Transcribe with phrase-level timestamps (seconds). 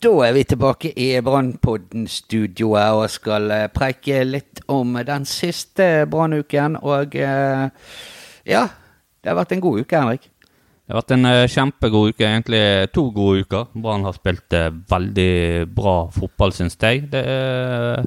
[0.00, 6.78] Da er vi tilbake i Brannpodden-studioet og skal eh, preike litt om den siste brannuken.
[6.80, 7.66] Og eh,
[8.48, 8.62] ja,
[9.20, 10.24] det har vært en god uke, Henrik.
[10.24, 12.62] Det har vært en eh, kjempegod uke, egentlig
[12.96, 13.68] to gode uker.
[13.76, 14.58] Brann har spilt
[14.94, 17.04] veldig bra fotball, syns jeg.
[17.12, 18.00] Det er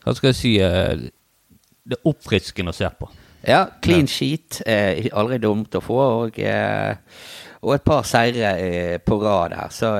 [0.00, 3.12] Hva skal jeg si Det er oppfriskende å se på.
[3.44, 4.62] Ja, clean sheet.
[4.64, 6.02] er aldri dumt å få.
[6.24, 6.44] Og,
[7.60, 9.96] og et par seire på rad her, så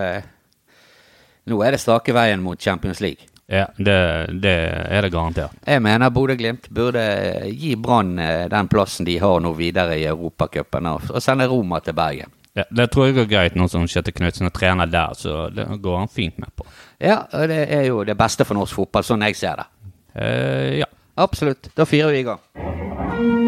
[1.50, 3.28] nå er det strake veien mot Champions League.
[3.50, 4.52] Ja, det, det
[4.86, 5.56] er det garantert.
[5.66, 7.02] Jeg mener Bodø-Glimt burde
[7.50, 11.98] gi Brann eh, den plassen de har nå videre i Europacupen, og, sende Roma til
[11.98, 12.30] Bergen.
[12.54, 15.66] Ja, det tror jeg går greit, nå som Kjetil Knutsen er trener der, så det
[15.82, 16.66] går han fint med på.
[17.02, 19.68] Ja, og det er jo det beste for norsk fotball, sånn jeg ser det.
[20.14, 20.90] Eh, ja.
[21.20, 21.72] Absolutt.
[21.74, 23.39] Da fyrer vi i gang.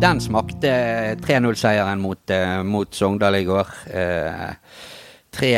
[0.00, 0.70] Den smakte
[1.20, 3.66] 3-0-seieren mot, eh, mot Sogndal i går.
[3.92, 4.54] Eh,
[5.30, 5.56] tre,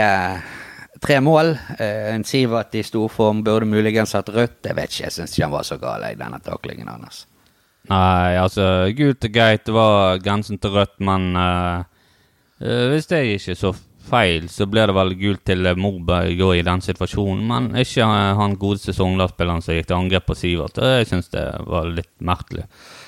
[1.01, 1.59] tre mål.
[1.79, 4.65] Eh, en Sivert i storform burde muligens hatt rødt.
[4.67, 7.27] Jeg vet ikke, jeg syns ikke han var så gal, i denne taklingen hans.
[7.91, 8.67] Nei, altså,
[8.99, 11.85] gult og greit, var grensen til rødt, men eh,
[12.91, 13.73] hvis jeg ikke så
[14.11, 18.91] feil, så blir det vel gult til Morberg i den situasjonen, men ikke han godeste
[18.91, 20.83] Sogndal-spilleren som gikk til angrep på Sivert.
[20.83, 22.67] Jeg syns det var litt merkelig.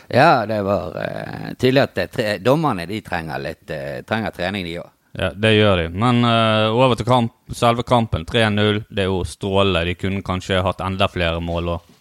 [0.08, 4.78] Ja, det var uh, tydelig at tre, dommerne de trenger litt uh, trenger trening, de
[4.82, 4.90] òg.
[5.14, 5.88] Ja, det gjør de.
[5.94, 8.26] Men uh, over til kamp, selve kampen.
[8.26, 8.82] 3-0.
[8.90, 9.84] Det er jo strålende.
[9.86, 11.92] De kunne kanskje hatt enda flere mål òg.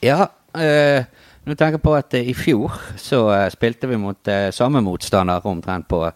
[0.00, 1.04] Ja, eh,
[1.44, 4.80] nå tenker jeg på at eh, i fjor så eh, spilte vi mot eh, samme
[4.84, 6.06] motstander omtrent på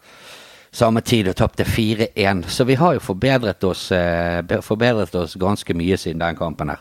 [0.74, 2.46] samme tid og tapte 4-1.
[2.48, 6.80] Så vi har jo forbedret oss, eh, forbedret oss ganske mye siden den kampen her.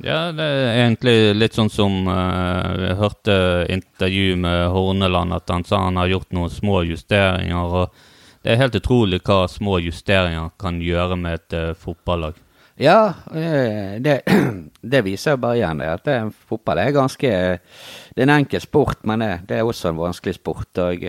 [0.00, 3.34] Ja, det er egentlig litt sånn som uh, Jeg hørte
[3.68, 7.74] intervju med Horneland, at han sa han har gjort noen små justeringer.
[7.82, 12.38] og Det er helt utrolig hva små justeringer kan gjøre med et uh, fotballag.
[12.80, 14.22] Ja, eh, det,
[14.80, 16.14] det viser bare igjen det, at det,
[16.48, 20.38] fotball er ganske Det er en enkel sport, men det, det er også en vanskelig
[20.38, 20.80] sport.
[20.80, 21.04] Og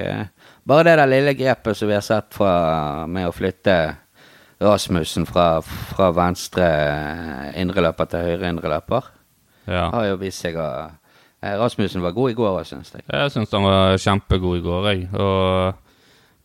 [0.68, 3.78] bare det der lille grepet som vi har sett fra, med å flytte
[4.62, 6.68] Rasmussen fra, fra venstre
[7.58, 9.08] indreløper til høyre indreløper,
[9.68, 9.90] Ja.
[9.90, 10.68] har jo vist seg å
[11.42, 13.04] eh, Rasmussen var god i går syns jeg.
[13.10, 15.08] Jeg syns han var kjempegod i går, jeg.
[15.14, 15.74] Og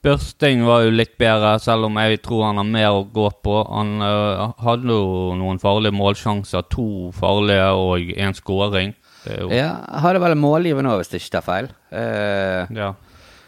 [0.06, 3.56] Børsting var jo litt bedre, selv om jeg tror han har mer å gå på.
[3.66, 6.62] Han uh, hadde jo noen farlige målsjanser.
[6.70, 8.94] To farlige og én skåring.
[9.26, 9.72] Jo Ja,
[10.04, 11.70] hadde vel målgivende òg, hvis det ikke tar feil.
[11.90, 12.92] Uh, ja.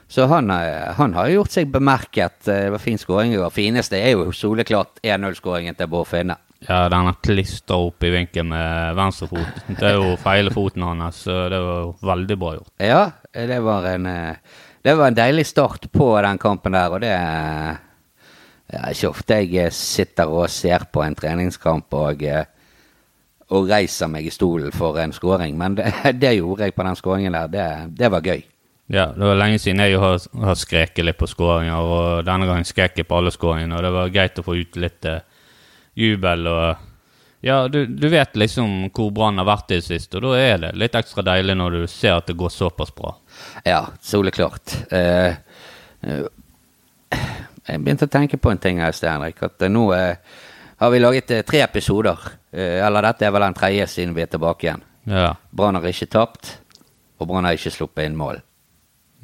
[0.08, 2.48] Så han, eh, han har gjort seg bemerket.
[2.48, 3.50] Eh, Det var fin skåring i går.
[3.52, 6.38] Fineste er jo soleklart 1-0-skåringen til Bård Finne.
[6.66, 9.60] Ja, den er klistra opp i vinkel med venstrefot.
[9.68, 12.72] Det er jo feile foten hans, så det var veldig bra gjort.
[12.82, 13.02] Ja,
[13.32, 14.34] det var en eh,
[14.82, 19.72] Det var en deilig start på den kampen der, og det ja, ikke ofte jeg
[19.72, 22.22] sitter og ser på en treningskamp og,
[23.50, 25.92] og reiser meg i stolen for en skåring, men det,
[26.22, 27.48] det gjorde jeg på den skåringen der.
[27.52, 27.66] Det,
[27.98, 28.42] det var gøy.
[28.88, 32.64] Ja, det var lenge siden jeg har, har skreket litt på skåringer, og denne gangen
[32.64, 35.18] skrek jeg på alle skåringene, og det var greit å få ut litt uh,
[35.98, 36.86] jubel og
[37.44, 40.56] Ja, du, du vet liksom hvor Brann har vært i det siste, og da er
[40.62, 43.12] det litt ekstra deilig når du ser at det går såpass bra.
[43.62, 44.74] Ja, soleklart.
[44.90, 45.36] Eh,
[46.02, 46.24] eh,
[47.68, 49.38] jeg begynte å tenke på en ting her, Sten Henrik.
[49.46, 49.84] At nå
[50.78, 52.18] har vi laget tre episoder.
[52.50, 54.84] Eh, eller dette er vel den tredje siden vi er tilbake igjen.
[55.10, 55.32] Ja.
[55.50, 56.56] Brann har ikke tapt,
[57.18, 58.42] og Brann har ikke sluppet inn mål.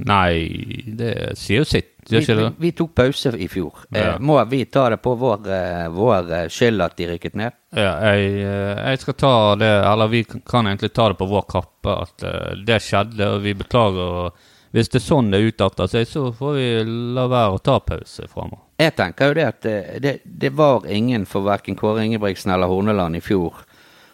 [0.02, 3.84] Nei, det sier jo sitt, Vi, vi, vi tok pause i fjor.
[3.94, 4.16] Eh, Ja.
[4.18, 7.52] må vi ta det på vår, eh, vår eh, skyld at de rykket ned?
[7.72, 11.94] Ja, jeg, jeg skal ta det, eller vi kan egentlig ta det på vår kappe,
[12.02, 12.26] at
[12.66, 14.32] det skjedde, og vi beklager.
[14.74, 16.66] Hvis det er sånn det utarter seg, så får vi
[17.14, 18.64] la være å ta pause framover.
[18.82, 22.66] Jeg tenker jo det at det, det, det var ingen for verken Kåre Ingebrigtsen eller
[22.66, 23.62] Horneland i fjor.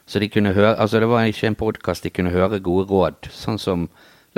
[0.06, 3.30] Så de kunne høre, altså det var ikke en podkast de kunne høre gode råd.
[3.32, 3.88] Sånn som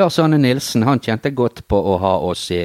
[0.00, 2.64] Lars Arne Nilsen, han kjente godt på å ha oss i,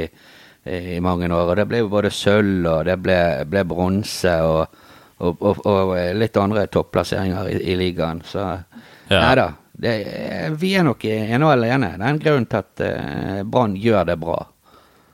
[0.64, 1.52] i mange år.
[1.52, 3.18] Og det ble jo både sølv, og det ble,
[3.52, 4.84] ble bronse, og,
[5.20, 8.24] og, og, og litt andre topplasseringer i, i ligaen.
[8.26, 8.46] Så
[9.10, 9.22] Ja.
[9.24, 9.48] nei da.
[9.78, 9.92] Det,
[10.58, 11.92] vi er nok ene og alene.
[12.00, 14.38] Det er en grunn til at uh, Brann gjør det bra.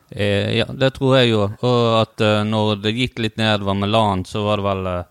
[0.09, 1.41] Eh, ja, det tror jeg jo.
[1.67, 5.03] Og at uh, når det gikk litt nedover med LAN, så var det vel eh,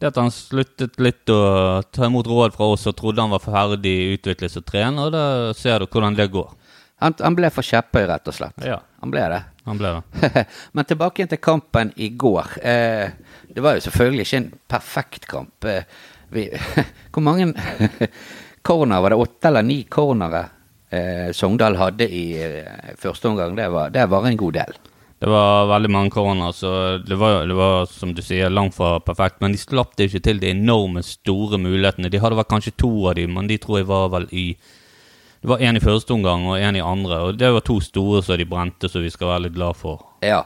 [0.00, 3.42] Det at han sluttet litt å ta imot råd fra oss og trodde han var
[3.44, 5.24] ferdig utviklet som trener, og da
[5.56, 6.54] ser du hvordan det går.
[7.04, 8.64] Han, han ble for kjepphøy, rett og slett.
[8.64, 9.40] Ja, Han ble det.
[9.64, 10.44] han ble det.
[10.76, 12.56] Men tilbake til kampen i går.
[12.64, 13.12] Eh,
[13.48, 15.64] det var jo selvfølgelig ikke en perfekt kamp.
[15.68, 15.84] Eh,
[16.32, 16.46] vi,
[17.12, 17.52] hvor mange
[18.68, 19.20] corner var det?
[19.24, 20.42] Åtte eller ni cornere
[20.92, 23.56] eh, Sogndal hadde i eh, første omgang?
[23.56, 24.76] Det var, det var en god del.
[25.20, 28.94] Det var veldig mange corner, så det var, det var som du sier, langt fra
[29.04, 29.42] perfekt.
[29.44, 32.08] Men de slapp det ikke til de enorme, store mulighetene.
[32.08, 34.46] De hadde vel kanskje to av dem, men de tror jeg var vel i
[35.40, 38.22] Det var én i første omgang og én i andre, og det var to store
[38.22, 40.02] som de brente, som vi skal være litt glad for.
[40.20, 40.42] Ja.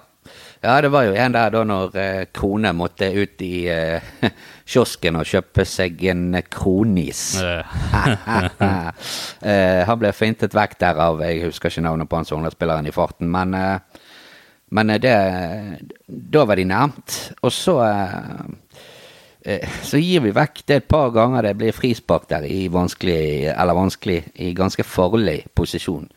[0.63, 4.07] ja, det var jo en der da når eh, Krone måtte ut i eh,
[4.71, 7.27] kiosken og kjøpe seg en kronis.
[9.45, 13.29] Eh, han ble fintet vekk derav, Jeg husker ikke navnet på han Sogndal-spilleren i farten,
[13.29, 14.04] men, eh,
[14.71, 15.15] men eh, det
[16.07, 17.17] Da var de nærmt.
[17.43, 18.43] Og så eh,
[19.45, 23.53] eh, Så gir vi vekk det et par ganger det blir frispark der i vanskelig
[23.53, 26.09] Eller vanskelig I ganske farlig posisjon.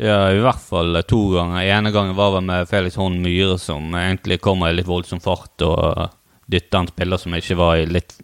[0.00, 1.60] Ja, i hvert fall to ganger.
[1.60, 5.60] ene gangen var det med Felix Horn Myhre, som egentlig kommer i litt voldsom fart
[5.60, 6.14] og
[6.48, 8.14] dytter en spiller som ikke var i litt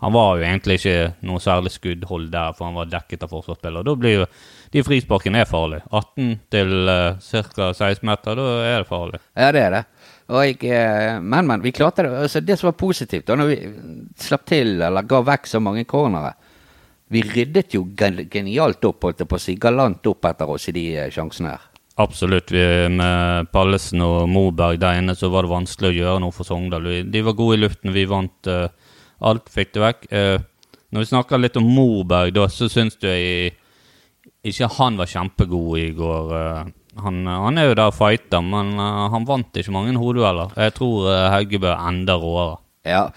[0.00, 3.84] Han var jo egentlig ikke noe særlig skuddhold der, for han var dekket av forsvarsspiller.
[3.84, 4.28] Da blir jo
[4.72, 5.82] de frisparkene er farlige.
[5.90, 7.72] 18 til uh, ca.
[7.74, 9.20] 16 meter, da er det farlig.
[9.36, 9.82] Ja, det er det.
[10.30, 12.12] Og jeg, eh, men, men, vi klarte det.
[12.14, 13.58] Altså, det som var positivt, da når vi
[14.22, 16.36] slapp til, eller ga vekk så mange cornere
[17.10, 17.82] Vi ryddet jo
[18.30, 21.56] genialt opp, holdt jeg på å si, galant opp etter oss i de eh, sjansene
[21.56, 21.64] her.
[22.00, 22.52] Absolutt.
[22.54, 22.62] Vi,
[22.94, 26.86] med Pallesen og Moberg der inne så var det vanskelig å gjøre noe for Sogndal.
[27.10, 28.70] De var gode i luften, vi vant eh,
[29.20, 30.06] alt, fikk du vekk.
[30.12, 30.40] Eh,
[30.90, 33.54] når vi snakker litt om Moberg, da, så syns du jeg
[34.46, 36.32] ikke han var kjempegod i går.
[36.38, 36.72] eh.
[37.00, 40.56] Han, han er jo der fighter, men eh, han vant ikke mange hodedueller.
[40.56, 42.58] Jeg tror er enda råere.
[42.88, 43.10] Ja,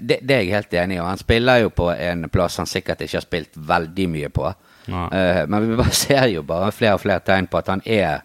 [0.00, 1.04] det, det er jeg helt enig i.
[1.04, 4.52] Han spiller jo på en plass han sikkert ikke har spilt veldig mye på.
[4.88, 5.08] Nei.
[5.52, 8.24] Men vi bare ser jo bare flere og flere tegn på at han er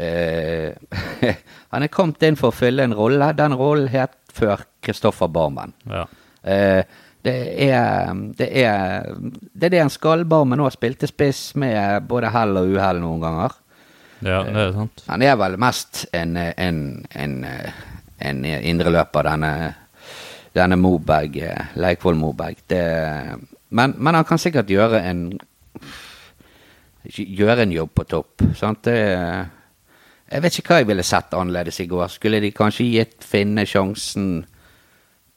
[0.00, 0.72] uh,
[1.74, 3.28] Han er kommet inn for å fylle en rolle.
[3.36, 5.76] Den rollen het før Kristoffer Barmen.
[5.84, 6.06] Ja.
[6.42, 6.82] Eh,
[7.20, 7.34] det
[7.68, 9.08] er, det er
[9.52, 10.24] det er det en skal.
[10.24, 13.58] Barmen òg spilte spiss med både hell og uhell noen ganger.
[14.24, 15.04] ja, det er sant.
[15.08, 16.80] Han er vel mest en, en,
[17.12, 17.36] en,
[18.18, 19.52] en indreløper, denne,
[20.56, 22.64] denne Moberg, eh, Leikvoll Moberg.
[22.68, 22.82] Det,
[23.68, 25.26] men, men han kan sikkert gjøre en
[27.16, 28.42] Gjøre en jobb på topp.
[28.54, 28.82] Sant?
[28.84, 28.92] Det,
[30.30, 32.10] jeg vet ikke hva jeg ville sett annerledes i går.
[32.12, 34.42] Skulle de kanskje gitt Finne sjansen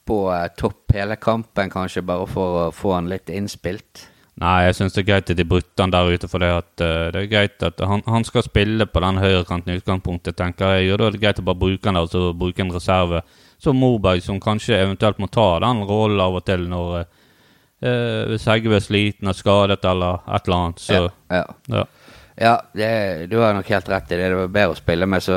[0.06, 4.08] på eh, topp hele kampen, kanskje, bare for å få han litt innspilt?
[4.42, 6.72] Nei, jeg syns det er greit at de brutte han der ute, for det, at,
[6.82, 10.74] uh, det er greit at han, han skal spille på den høyrekanten i utgangspunktet, tenker
[10.74, 10.90] jeg.
[10.90, 13.22] Og da er det greit å bare bruke han der, og så bruke en reserve
[13.62, 17.04] som Moberg, som kanskje eventuelt må ta den rollen av og til når uh,
[18.32, 21.44] Hvis Heggebø er sliten og skadet eller et eller annet, så Ja, ja.
[21.78, 21.84] ja.
[22.34, 22.88] Ja, det,
[23.30, 24.32] du har nok helt rett i det.
[24.32, 25.36] Det var bedre å spille med så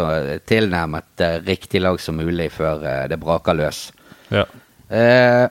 [0.50, 2.82] tilnærmet uh, riktig lag som mulig før
[3.12, 3.84] det braker løs.
[4.34, 4.46] Ja.
[4.90, 5.46] Eh,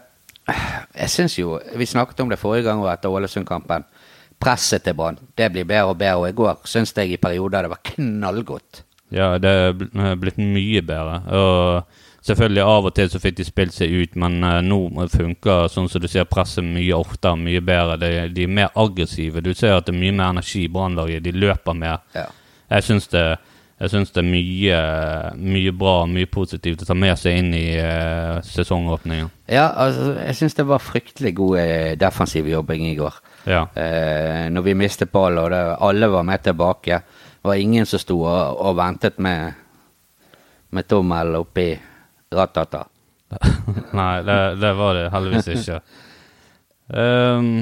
[0.96, 3.84] jeg syns jo Vi snakket om det forrige gang og etter Ålesund-kampen.
[4.40, 6.16] Presset til Brann det blir bedre og bedre.
[6.22, 8.82] Og i går syns jeg i perioder det var knallgodt.
[9.14, 11.20] Ja, det er blitt mye bedre.
[11.30, 14.80] Og selvfølgelig av og til så fikk de spilt seg ut, men eh, nå
[15.12, 17.98] funker sånn som du ser presset mye oftere, mye bedre.
[18.02, 19.44] De, de er mer aggressive.
[19.44, 21.24] Du ser at det er mye mer energi i Brannlaget.
[21.24, 22.02] De løper mer.
[22.16, 22.26] Ja.
[22.70, 23.24] Jeg syns det,
[23.76, 24.76] jeg syns det er mye,
[25.36, 29.28] mye bra, mye positivt å ta med seg inn i uh, sesongåpningen.
[29.52, 33.18] Ja, altså, jeg syns det var fryktelig god eh, defensiv jobbing i går.
[33.44, 33.66] Ja.
[33.76, 37.00] Uh, når vi mistet ballen, og det, alle var med tilbake.
[37.36, 39.60] Det var ingen som sto og, og ventet med,
[40.72, 41.68] med tommel oppi
[42.32, 42.86] ratata.
[43.98, 45.82] Nei, det, det var det heldigvis ikke.
[46.96, 47.52] um,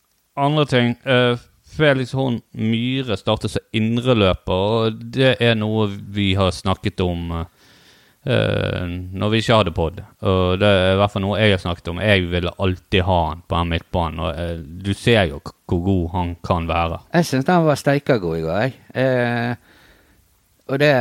[0.44, 1.40] andre ting eh,
[1.72, 7.44] Felix Horn Myhre startet som indreløper, og det er noe vi har snakket om uh,
[8.22, 10.02] når vi ikke hadde pod.
[10.20, 12.02] Og det er i hvert fall noe jeg har snakket om.
[12.04, 15.40] Jeg ville alltid ha han på den midtbanen, og uh, du ser jo
[15.72, 17.00] hvor god han kan være.
[17.16, 18.74] Jeg syns han var steika god i går, jeg.
[18.92, 19.71] Eh,
[20.72, 20.92] og det,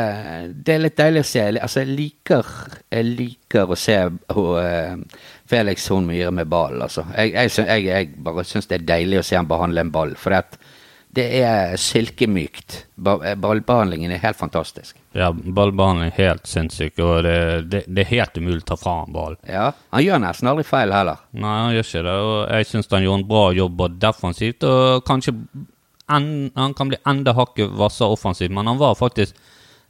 [0.68, 1.44] det er litt deilig å se.
[1.54, 2.48] Altså, jeg liker,
[2.92, 7.06] jeg liker å se hun, eh, Felix Horn Myhre med ball, altså.
[7.16, 10.12] Jeg, jeg, jeg, jeg bare syns det er deilig å se han behandle en ball,
[10.20, 10.60] for det,
[11.16, 12.82] det er silkemykt.
[13.00, 14.98] Eh, Ballbehandlingen er helt fantastisk.
[15.16, 17.38] Ja, ballbehandling er helt sinnssyk, og det,
[17.72, 19.40] det, det er helt umulig å ta fra han ball.
[19.48, 21.24] Ja, Han gjør nesten aldri feil heller.
[21.32, 22.18] Nei, han gjør ikke det.
[22.28, 25.36] Og jeg syns han gjorde en bra jobb både defensivt og kanskje
[26.12, 29.38] en, Han kan bli enda hakket hvassere offensivt, men han var faktisk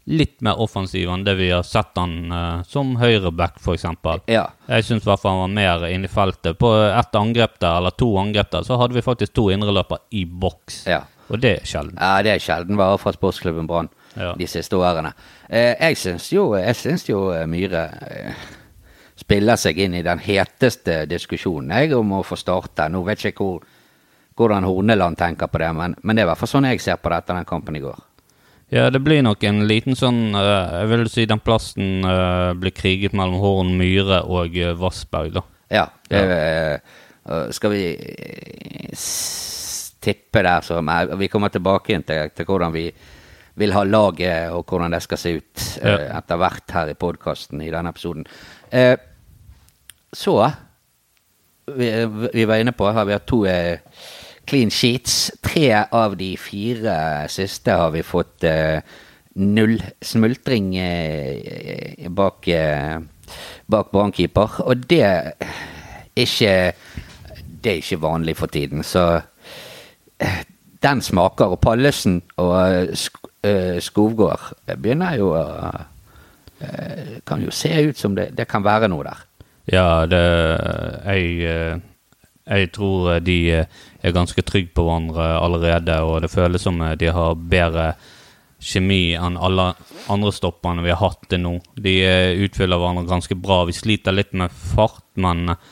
[0.10, 3.86] litt mer offensiv enn det vi har sett han uh, som høyreback, f.eks.
[4.32, 4.48] Ja.
[4.68, 6.58] Jeg syns i hvert fall han var mer inne i feltet.
[6.60, 10.26] På ett angrep der, eller to angrep der, så hadde vi faktisk to indreløpere i
[10.26, 10.86] boks.
[10.90, 11.04] ja.
[11.32, 11.96] Og det er sjelden.
[11.96, 13.88] Ja, det er sjelden bare fra sportsklubben Brann
[14.20, 14.34] Ja.
[14.36, 15.14] de siste årene.
[15.48, 18.42] Eh, jeg syns jo, jeg syns jo eh, Myhre eh,
[19.16, 22.90] spiller seg inn i den heteste diskusjonen jeg om å få starte.
[22.92, 23.64] Nå vet jeg ikke hvor,
[24.36, 27.00] hvordan Horneland tenker på det, men, men det er i hvert fall sånn jeg ser
[27.00, 27.96] på dette den kampen i går.
[28.72, 32.72] Ja, det blir nok en liten sånn eh, Jeg vil si den plassen eh, blir
[32.72, 35.44] kriget mellom Horn, Myhre og uh, Vassberg, da.
[35.72, 35.86] Ja.
[36.08, 36.80] Eh,
[37.52, 38.96] skal vi eh,
[40.02, 42.88] tippe der, så er Vi kommer tilbake til, til hvordan vi
[43.60, 46.18] vil ha laget, og hvordan det skal se ut eh, Ja.
[46.18, 48.26] etter hvert her i podkasten i denne episoden.
[48.72, 48.96] Eh,
[50.14, 50.38] så
[51.76, 51.92] vi,
[52.34, 53.80] vi var inne på, her, vi har to eh,
[54.52, 55.32] clean sheets.
[55.42, 56.96] Tre av de fire
[57.32, 58.84] siste har vi fått eh,
[59.40, 62.98] null smultring eh, bak, eh,
[63.72, 64.60] bak brannkeeper.
[64.68, 65.32] Og det er
[66.16, 66.74] ikke
[67.62, 69.22] Det er ikke vanlig for tiden, så
[70.82, 71.54] den smaker.
[71.54, 72.98] Og Pallesen og
[73.86, 75.46] Skovgård begynner jo å
[77.26, 79.22] Kan jo se ut som det, det kan være noe der.
[79.70, 80.26] Ja, det
[81.06, 81.82] Jeg,
[82.52, 86.98] jeg tror de eh, er ganske trygge på hverandre allerede, og det føles som eh,
[87.00, 87.94] de har bedre
[88.62, 89.72] kjemi enn alle
[90.12, 91.56] andre stoppene vi har hatt til nå.
[91.82, 93.64] De eh, utfyller hverandre ganske bra.
[93.70, 95.70] Vi sliter litt med fart, men eh,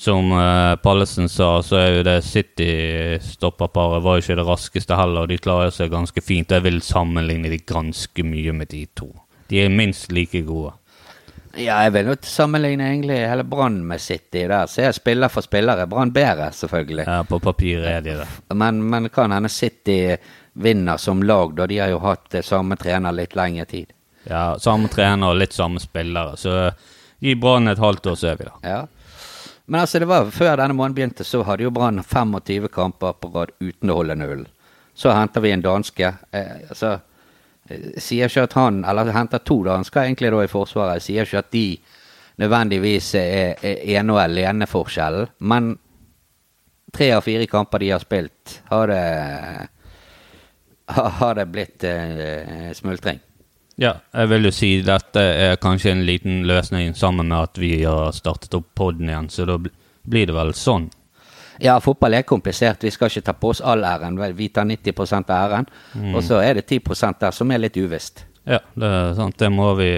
[0.00, 5.26] som eh, Pallesen sa, så er jo det City-stopperparet var jo ikke det raskeste heller,
[5.26, 6.54] og de klarer seg ganske fint.
[6.54, 9.10] Jeg vil sammenligne de ganske mye med de to.
[9.52, 10.72] De er minst like gode.
[11.58, 14.66] Ja, jeg vil jo sammenligne egentlig hele Brann med City der.
[14.70, 15.86] Så jeg spiller for spillere.
[15.90, 17.06] Brann bedre, selvfølgelig.
[17.08, 18.28] Ja, på papiret er de det.
[18.54, 20.16] Men, men kan hende City
[20.52, 21.66] vinner som lag, da.
[21.66, 23.90] De har jo hatt eh, samme trener litt lengre tid.
[24.28, 26.36] Ja, samme trener og litt samme spillere.
[26.38, 26.54] Så
[27.18, 28.56] gi Brann et halvt år, så er vi der.
[28.62, 28.80] Ja.
[29.70, 33.30] Men altså, det var før denne måneden begynte, så hadde jo Brann 25 kamper på
[33.34, 34.46] rad uten å holde null.
[34.94, 36.14] Så henter vi en danske.
[36.30, 36.98] Eh, altså,
[38.00, 41.02] sier ikke at han Eller henter to dansker egentlig da i Forsvaret.
[41.04, 41.66] Sier ikke at de
[42.40, 45.32] nødvendigvis er, er ene og alene forskjellen.
[45.40, 45.74] Men
[46.92, 49.04] tre av fire kamper de har spilt, har det
[50.90, 53.20] har det blitt eh, smultring.
[53.80, 57.70] Ja, jeg vil jo si dette er kanskje en liten løsning sammen med at vi
[57.84, 60.90] har startet opp podden igjen, så da blir det vel sånn.
[61.60, 62.84] Ja, fotball er komplisert.
[62.84, 64.18] Vi skal ikke ta på oss all æren.
[64.36, 65.66] Vi tar 90 av æren.
[66.14, 68.24] Og så er det 10% der som er litt uvisst.
[68.48, 69.36] Ja, det er sant.
[69.38, 69.90] Det må vi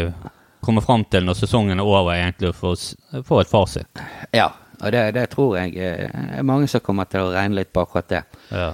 [0.63, 4.03] komme fram til når sesongen er over, egentlig, for å få et fasit.
[4.35, 4.51] Ja,
[4.83, 7.85] og det, det tror jeg eh, er mange som kommer til å regne litt på
[7.85, 8.23] akkurat det.
[8.51, 8.73] Ja.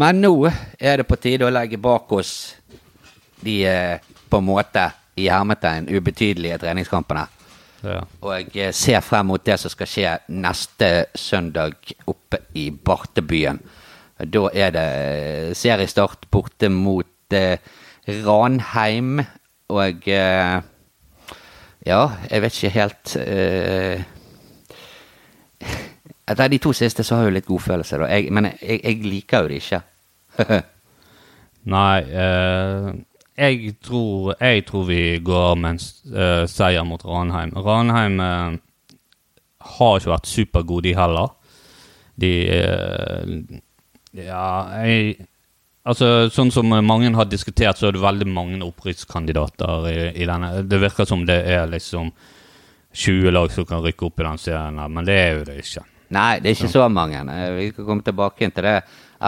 [0.00, 2.32] Men nå er det på tide å legge bak oss
[3.44, 4.86] de eh, på en måte
[5.20, 7.26] i hermetegn ubetydelige treningskampene.
[7.84, 8.00] Ja.
[8.20, 11.76] Og jeg eh, ser frem mot det som skal skje neste søndag
[12.10, 13.60] oppe i Bartebyen.
[14.20, 17.56] Da er det eh, seriestart borte mot eh,
[18.26, 19.20] Ranheim,
[19.70, 20.60] og eh,
[21.86, 24.02] Ja, jeg vet ikke helt eh,
[26.28, 28.10] Etter de to siste så har jeg jo litt godfølelse, da.
[28.12, 29.80] Jeg, men jeg, jeg liker jo det ikke.
[31.74, 32.90] Nei, eh,
[33.40, 35.80] jeg, tror, jeg tror vi går med en
[36.14, 37.54] eh, seier mot Ranheim.
[37.56, 38.58] Ranheim uh,
[39.76, 41.34] har ikke vært supergode, de heller.
[42.20, 43.58] De uh,
[44.20, 44.46] Ja,
[44.84, 45.26] jeg
[45.90, 50.60] Altså, sånn som mange har diskutert, så er det veldig mange opprykkskandidater i, i denne.
[50.68, 52.10] Det virker som det er liksom
[52.92, 55.56] 20 lag som kan rykke opp i den serien, her, men det er jo det
[55.62, 55.86] ikke.
[56.12, 57.22] Nei, det er ikke så mange.
[57.22, 58.76] Eh, Vi skal komme tilbake til det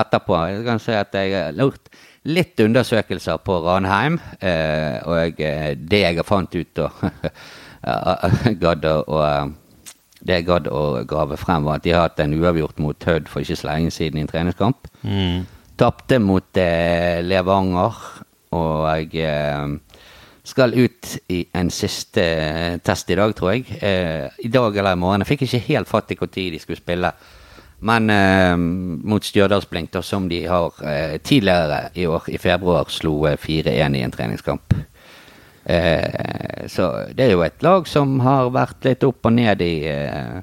[0.02, 0.38] etterpå.
[0.50, 1.92] Jeg kan si at jeg er gjort
[2.29, 7.02] litt undersøkelser på Ranheim, eh, og eh, det jeg har fant ut og
[8.62, 9.59] gadd å og,
[10.23, 13.26] Det jeg gadd å grave frem, var at de har hatt en uavgjort mot Hødd
[13.26, 14.87] for ikke så lenge siden i en treningskamp.
[15.02, 15.41] Mm.
[15.83, 17.99] Tapte mot eh, Levanger,
[18.55, 19.97] og jeg eh,
[20.47, 23.67] skal ut i en siste eh, test i dag, tror jeg.
[23.83, 25.23] Eh, I dag eller i morgen.
[25.23, 27.12] Jeg fikk ikke helt fatt i når de skulle spille.
[27.83, 28.55] Men eh,
[29.11, 33.99] mot Stjørdalsblink, da, som de har eh, tidligere i år, i februar, slo eh, 4-1
[33.99, 34.77] i en treningskamp.
[35.65, 39.75] Eh, så det er jo et lag som har vært litt opp og ned i
[39.91, 40.41] eh,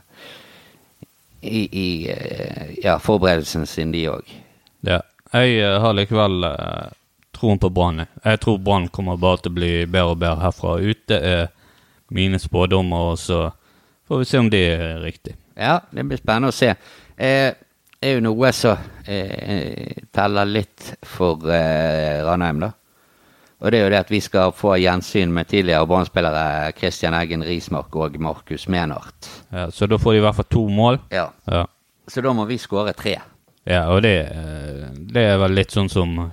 [1.42, 4.32] i, i eh, ja, forberedelsen sin, de òg.
[4.86, 5.02] Ja.
[5.34, 6.90] Jeg eh, har likevel eh,
[7.36, 8.06] troen på Brann.
[8.24, 8.40] jeg.
[8.44, 10.78] Tror Brann kommer bare til å bli bedre og bedre herfra.
[10.80, 11.46] Ute er
[12.10, 13.50] mine spådommer, og så
[14.10, 15.38] får vi se om det er riktig.
[15.60, 16.74] Ja, det blir spennende å se.
[17.20, 17.52] Eh,
[18.00, 22.70] er jo noe som eh, teller litt for eh, Ranheim, da.
[23.60, 27.44] Og det er jo det at vi skal få gjensyn med tidligere Brann-spillere Christian Eggen
[27.44, 29.28] Rismark og Markus Menart.
[29.52, 31.02] Ja, så da får de i hvert fall to mål.
[31.12, 31.26] Ja.
[31.52, 31.66] Ja,
[32.08, 33.18] Så da må vi skåre tre.
[33.68, 36.32] ja og det, eh, det er vel litt sånn som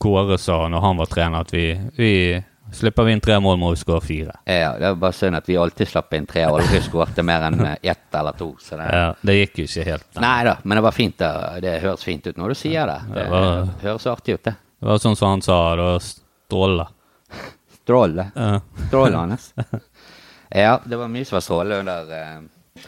[0.00, 1.64] Kåre sa når han var trener, at vi,
[1.96, 2.12] vi
[2.72, 4.34] slipper vi inn tre mål, må vi skåre fire.
[4.46, 7.42] Ja, det er bare synd at vi alltid slapp inn tre, og aldri skårte mer
[7.48, 8.52] enn eh, ett eller to.
[8.62, 10.06] Så det, Ja, det gikk jo ikke helt.
[10.14, 10.20] da.
[10.24, 11.16] Nei da, men det var fint.
[11.18, 11.32] da.
[11.60, 12.98] Det høres fint ut når du sier det.
[13.08, 14.54] Det Det var- høres artig ut, det.
[14.80, 16.86] Det var sånn som han sa, det stråle.
[17.82, 18.30] Stråle.
[18.34, 18.60] Ja.
[18.88, 19.38] Strålende.
[20.54, 22.82] ja, det var mye som var strålende under, eh,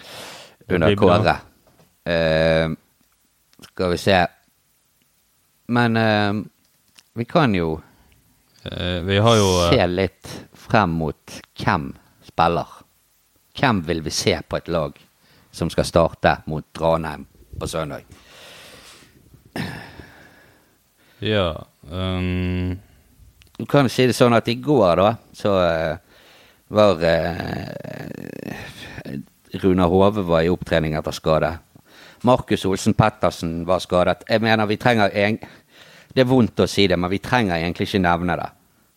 [0.69, 0.97] under.
[0.97, 1.37] Kåre.
[2.03, 2.75] Uh,
[3.63, 4.27] skal vi se
[5.69, 6.43] Men uh,
[7.15, 7.77] vi kan jo
[9.07, 11.89] Vi har jo eh, se litt frem mot hvem
[12.27, 12.69] spiller.
[13.59, 14.95] Hvem vil vi se på et lag
[15.53, 17.27] som skal starte mot Ranheim
[17.59, 18.07] på søndag?
[21.23, 22.79] Ja um,
[23.59, 25.99] Du kan si det sånn at i går, da, så eh,
[26.73, 28.55] var uh,
[29.63, 31.51] Runar Hove var i opptrening etter skade.
[32.27, 34.25] Markus Olsen Pettersen var skadet.
[34.31, 35.43] Jeg mener, vi trenger eng-
[36.15, 38.51] Det er vondt å si det, men vi trenger egentlig ikke nevne det.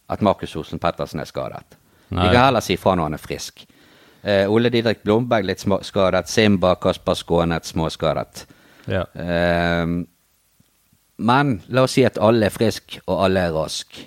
[0.10, 1.78] At Markus Olsen Pettersen er skadet.
[2.10, 2.28] Nei.
[2.28, 3.64] Vi kan heller si fra når han er frisk.
[4.26, 6.28] Eh, Ole Didrik Blomberg litt skadet.
[6.30, 8.46] Simba Kasper Skånet småskadet.
[8.92, 9.06] Ja.
[9.16, 9.86] Eh,
[11.18, 14.06] men la oss si at alle er friske, og alle er raske.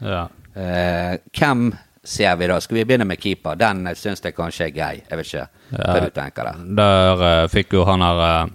[0.00, 0.28] ja.
[0.58, 1.68] Eh, hvem
[2.02, 2.56] ser vi da?
[2.60, 3.54] Skal vi begynne med keeper?
[3.54, 4.94] Den uh, syns jeg kanskje er grei.
[5.04, 5.44] Jeg vet ikke
[5.76, 6.00] hva Ja.
[6.00, 6.62] du tenker der.
[6.80, 8.48] Der uh, fikk jo han her uh,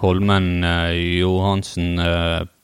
[0.00, 2.00] Holmen uh, Johansen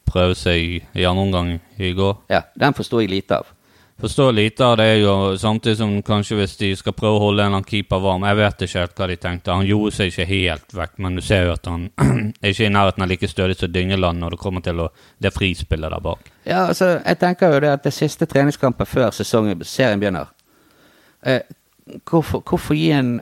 [0.09, 2.15] prøve seg i andre omgang i går.
[2.33, 3.51] Ja, Den forstår jeg lite av.
[4.03, 7.53] Forstår lite av det, jo samtidig som kanskje hvis de skal prøve å holde en
[7.53, 9.55] eller annen keeper varm Jeg vet ikke helt hva de tenkte.
[9.55, 11.85] Han gjorde seg ikke helt vekk, men du ser jo at han
[12.43, 14.89] er ikke i nærheten av like stødig som Dyngeland når det kommer til å,
[15.23, 16.33] det frispillet der bak.
[16.43, 20.33] Ja, altså, jeg tenker jo det at det siste treningskampen før sesongen, serien begynner
[21.23, 21.47] eh,
[22.09, 23.15] hvorfor, hvorfor gi en,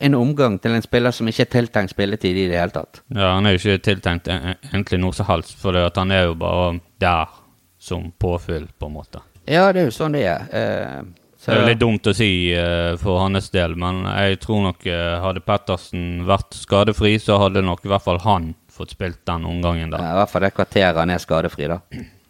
[0.00, 3.02] en omgang til en spiller som ikke er tiltenkt spilletid i det hele tatt?
[3.14, 6.34] Ja, Han er jo ikke tiltenkt egentlig noe som helst, for at han er jo
[6.40, 7.32] bare der
[7.78, 9.22] som påfyll, på en måte.
[9.46, 10.46] Ja, det er jo sånn det er.
[10.50, 11.02] Eh,
[11.38, 14.86] så, Det er litt dumt å si eh, for hans del, men jeg tror nok
[14.90, 19.46] eh, hadde Pettersen vært skadefri, så hadde nok i hvert fall han fått spilt den
[19.48, 20.00] omgangen ja.
[20.02, 21.78] I hvert fall det kvarteret han er skadefri, da.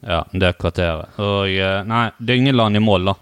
[0.06, 1.16] Ja, det kvarteret.
[1.22, 3.16] Og eh, nei, Dyngeland i mål, da.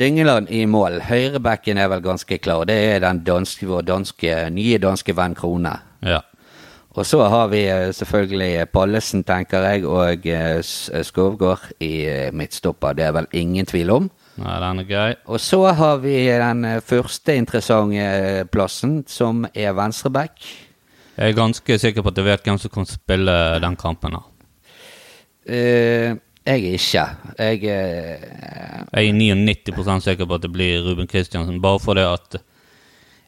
[0.00, 1.02] Dyngeland i mål.
[1.04, 2.64] Høyrebacken er vel ganske klar.
[2.64, 5.74] Det er den danske, vår danske, nye danske venn Krone.
[6.00, 6.22] Ja.
[6.96, 10.62] Og så har vi eh, selvfølgelig Pallesen, tenker jeg, og eh,
[11.06, 12.96] Skovgård i eh, midtstopper.
[12.96, 14.08] Det er vel ingen tvil om.
[14.40, 15.10] Nei, den er grei.
[15.28, 20.40] Og så har vi den eh, første interessante eh, plassen, som er venstreback.
[21.20, 24.16] Jeg er ganske sikker på at du vet hvem som kan spille den kampen.
[24.16, 24.26] her.
[25.44, 27.06] Eh, jeg er ikke.
[27.38, 28.28] Jeg eh,
[28.92, 29.18] Jeg er
[29.72, 32.40] 99% sikker på at det blir Ruben Kristiansen, bare fordi at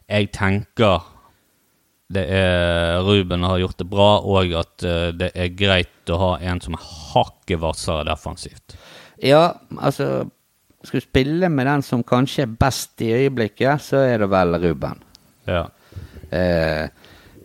[0.09, 1.09] jeg tenker
[2.13, 6.31] det er Ruben har gjort det bra, og at eh, det er greit å ha
[6.41, 8.75] en som er hakket hvassere defensivt.
[9.23, 10.29] Ja, altså
[10.83, 14.57] Skal du spille med den som kanskje er best i øyeblikket, så er det vel
[14.59, 14.99] Ruben.
[15.47, 15.61] Ja.
[16.27, 16.89] Eh,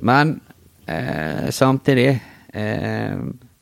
[0.02, 0.40] men
[0.86, 2.18] eh, samtidig
[2.52, 3.14] eh,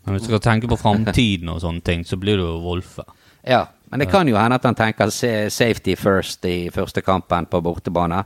[0.07, 3.03] Men hvis du skal tenke på framtiden og sånne ting, så blir du jo Wolfe.
[3.47, 7.61] Ja, men det kan jo hende at han tenker safety first i første kampen på
[7.63, 8.25] bortebane.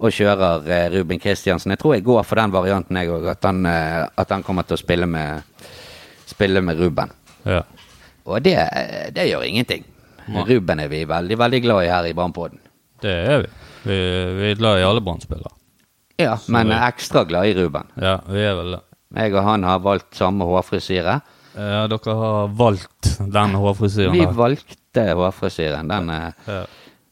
[0.00, 1.74] Og kjører eh, Ruben Kristiansen.
[1.74, 3.26] Jeg tror jeg går for den varianten, jeg òg.
[3.34, 5.42] At, han, eh, at han kommer til å spille med,
[6.30, 7.10] spille med Ruben.
[7.44, 7.60] Ja.
[8.24, 8.56] Og det,
[9.12, 9.84] det gjør ingenting.
[10.30, 10.44] Ja.
[10.48, 12.62] Ruben er vi veldig, veldig glad i her i Brannpodden.
[13.02, 13.50] Det er vi.
[13.90, 13.98] Vi,
[14.38, 15.52] vi er glad i alle Brann-spillere.
[16.20, 17.86] Ja, men vi- ekstra glad i Ruben.
[18.00, 18.80] Ja, vi er vel det.
[19.16, 21.20] Jeg og han har valgt samme hårfrisyre.
[21.56, 25.88] Ja, dere har valgt den hårfrisyren Vi valgte hårfrisyren.
[25.90, 26.64] Den, eh, Ja.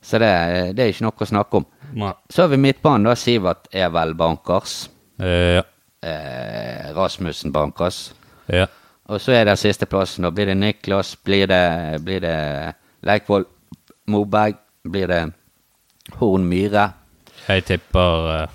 [0.03, 0.31] så det,
[0.77, 1.67] det er ikke noe å snakke om.
[1.99, 2.13] Nei.
[2.31, 3.15] Så har vi midtbanen, da.
[3.19, 4.89] Sivert er vel bankers.
[5.21, 5.63] Eh, Ja.
[6.03, 8.13] Eh, Rasmussen bankers.
[8.49, 8.67] ja.
[9.09, 10.23] Og så er det sisteplassen.
[10.23, 13.47] Da blir det Niklas, blir det, blir det Leikvoll
[14.07, 15.33] Moberg, blir det
[16.21, 16.93] Horn Myhre.
[17.49, 18.49] Jeg tipper eh,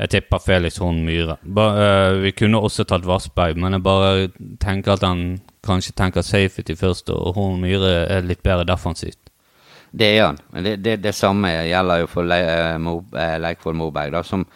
[0.00, 1.36] Jeg tipper Felix Horn Myhre.
[1.44, 4.28] Ba, eh, vi kunne også tatt Vassberg, men jeg bare
[4.62, 5.24] tenker at han
[5.66, 9.18] kanskje tenker safety først, og Horn Myhre er litt bedre defensivt.
[9.92, 10.38] Det er han.
[10.64, 14.46] Det, det, det samme gjelder jo for Le, eh, Mo, eh, Leikvoll Moberg, da, som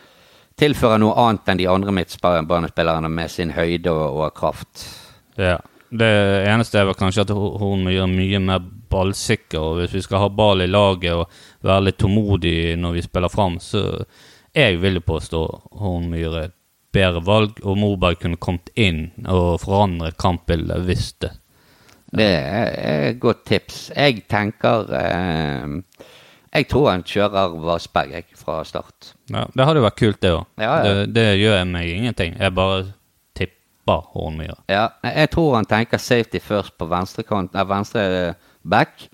[0.57, 4.87] tilfører noe annet enn de andre midtbanespillerne med sin høyde og, og kraft.
[5.37, 5.59] Ja.
[5.95, 6.09] Det
[6.49, 10.25] eneste er vel kanskje at Hor- Horn er mye mer ballsikker, og hvis vi skal
[10.25, 11.29] ha ball i laget og
[11.67, 13.83] være litt tålmodig når vi spiller fram, så
[14.55, 15.40] jeg vil jo påstå
[15.81, 16.55] hun er et
[16.95, 21.33] bedre valg, og Moberg kunne kommet inn og forandret kampbildet hvis det
[22.14, 23.88] Det er et godt tips.
[23.90, 26.05] Jeg tenker eh,
[26.55, 29.14] Jeg tror han kjører Vassberg jeg, fra start.
[29.27, 30.45] Ja, det hadde vært kult, det òg.
[30.62, 30.93] Ja, ja.
[31.01, 32.37] det, det gjør meg ingenting.
[32.38, 32.85] Jeg bare
[33.35, 34.61] tipper Hornmyre.
[34.71, 39.09] Ja, jeg tror han tenker safety først på venstre, kant, venstre back.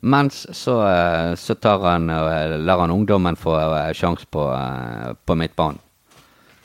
[0.00, 4.44] Mens så, eh, så tar han, eh, lar han ungdommen få eh, sjanse på,
[5.24, 5.78] på midtbanen.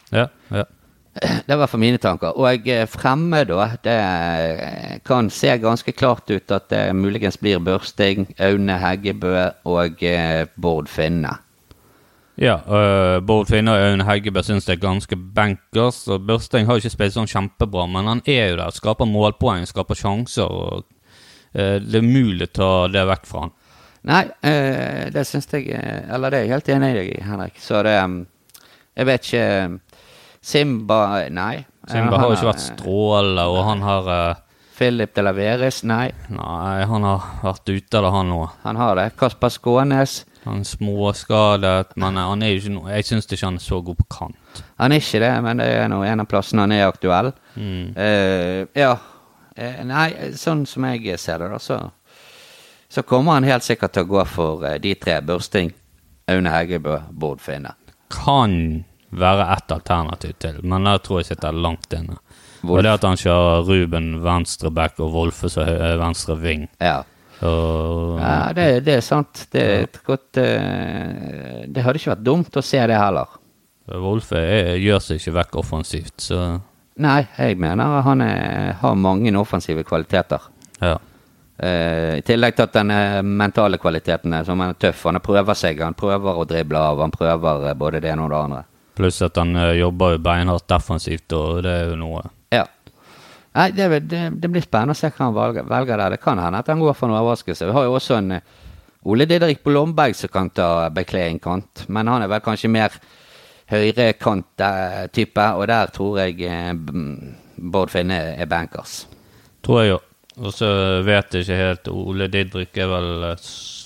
[0.09, 0.65] Ja, ja.
[1.47, 2.37] Det var for mine tanker.
[2.37, 8.77] Og fremme, da, det kan se ganske klart ut at det muligens blir Børsting, Aune
[8.81, 10.05] Heggebø og
[10.55, 11.37] Bård Finne.
[12.41, 16.07] Ja, uh, Bård Finne og Aune Heggebø syns det er ganske bankers.
[16.07, 18.73] og Børsting har jo ikke spilt sånn kjempebra, men han er jo der.
[18.73, 20.49] Skaper målpoeng, skaper sjanser.
[20.49, 20.89] og
[21.53, 23.53] Det er mulig å ta det vekk fra han.
[24.03, 27.59] Nei, eh, det syns jeg eh, Eller det er jeg helt enig i Henrik.
[27.63, 28.17] Så det mm,
[28.99, 29.45] Jeg vet ikke
[30.43, 30.97] Simba
[31.31, 31.63] Nei.
[31.87, 34.09] Simba Eh, har jo ikke vært strålende, og han har
[34.73, 36.09] Philip de Laveres, nei.
[36.33, 38.45] Nei, han har vært ute av det, han òg.
[38.63, 39.07] Han har det.
[39.19, 40.23] Kasper Skånes.
[40.43, 43.79] Han er småskadet, men han er jo ikke noe Jeg syns ikke han er så
[43.85, 44.63] god på kant.
[44.81, 47.31] Han er ikke det, men det er nå en av plassene han er aktuell.
[47.55, 47.93] Mm.
[47.95, 48.97] Uh, ja.
[49.55, 50.07] Eh, nei,
[50.39, 51.77] sånn som jeg ser det, da, så,
[52.89, 55.19] så kommer han helt sikkert til å gå for eh, de tre.
[55.21, 55.71] Børsting,
[56.33, 57.75] Aune Heggebø, Bård Finne.
[58.13, 62.17] Kan være ett alternativ til, men der tror jeg sitter langt inne.
[62.63, 62.77] Wolf.
[62.79, 66.67] Og det at han kjører Ruben venstre back og Wolfe så hø- øh, venstre ving.
[66.81, 67.01] Ja.
[67.43, 69.47] Og, Ja, det, det er sant.
[69.51, 73.33] Det, et godt, eh, det hadde ikke vært dumt å se det heller.
[73.99, 74.39] Wolfe
[74.79, 76.39] gjør seg ikke vekk offensivt, så
[77.01, 80.41] Nei, jeg mener han er, har mange offensive kvaliteter.
[80.81, 80.99] ja.
[81.63, 85.03] Eh, I tillegg til at den eh, mentale kvaliteten er som han er tøff.
[85.05, 88.31] Han prøver seg, han prøver å drible av, han prøver eh, både det ene og
[88.33, 88.63] det andre.
[88.97, 92.23] Pluss at han øh, jobber jo beinhardt defensivt, og det er jo noe.
[92.51, 92.65] Ja.
[93.53, 96.17] Nei, det, det, det blir spennende å se hva han velger, velger der.
[96.17, 97.69] Det kan hende at han går for en overraskelse.
[97.69, 98.51] Vi har jo også en eh,
[99.05, 102.97] Ole Didrik Blomberg som kan ta bekle en kant, men han er vel kanskje mer
[103.71, 106.73] høyrekant-type, og der tror jeg eh,
[107.73, 109.03] Bård Finne er bankers.
[109.63, 109.99] Tror jeg jo.
[110.43, 110.67] Og så
[111.05, 113.35] vet jeg ikke helt Ole Didrik er vel øh,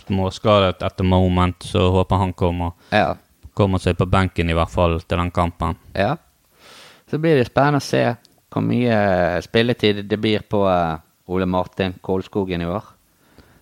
[0.07, 3.15] småskadet etter moment, så håper han kommer, Ja.
[3.53, 5.75] kommer seg på benken i hvert fall til den kampen.
[5.95, 6.15] ja.
[7.09, 8.01] Så blir det spennende å se
[8.51, 10.97] hvor mye eh, spilletid det blir på eh,
[11.31, 12.83] Ole Martin Kolskogen i år.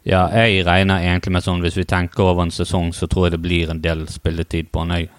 [0.05, 3.31] Ja, jeg regner egentlig med sånn hvis vi tenker over en sesong, så tror jeg
[3.39, 5.15] det blir en del spilletid på han òg.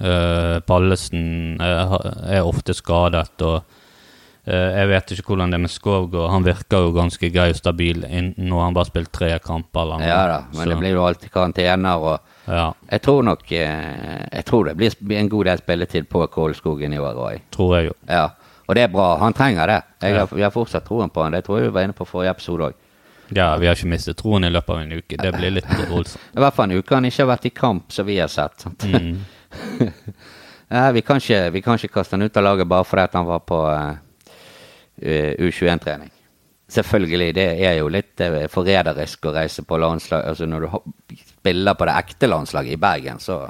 [0.68, 1.96] Pallesen uh,
[2.30, 3.56] er ofte skadet, og
[4.46, 6.30] uh, jeg vet ikke hvordan det er med Skovgård.
[6.30, 8.04] Han virker jo ganske grei og stabil
[8.38, 9.82] når han bare spilt tre kamper.
[9.82, 10.06] Eller noe.
[10.12, 14.44] Ja da, men Så, det blir jo alltid karantener og Ja, Jeg tror nok Jeg
[14.46, 17.40] tror det blir en god del spilletid på Kålskogen i år òg.
[17.50, 17.94] tror jeg jo.
[18.06, 18.28] Ja,
[18.68, 19.16] og det er bra.
[19.18, 19.82] Han trenger det.
[20.02, 20.18] Jeg Ja.
[20.26, 21.32] har, jeg har fortsatt troen på han.
[21.32, 22.74] Det tror jeg vi var inne på forrige episode òg.
[23.28, 25.18] Ja, vi har ikke mistet troen i løpet av en uke.
[25.18, 26.22] Det blir litt voldsomt.
[26.36, 28.66] I hvert fall en uke han ikke har vært i kamp, som vi har sett.
[28.86, 29.24] Mm.
[30.76, 33.26] ja, vi, kan ikke, vi kan ikke kaste han ut av laget bare fordi han
[33.26, 33.96] var på uh,
[35.02, 36.12] U21-trening.
[36.68, 41.76] Selvfølgelig, det er jo litt eh, forræderisk å reise på landslag Altså Når du spiller
[41.78, 43.44] på det ekte landslaget i Bergen, så